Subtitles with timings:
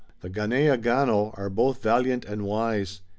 [0.21, 3.01] The Ganeagaono are both valiant and wise.